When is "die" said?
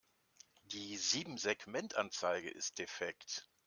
0.71-0.97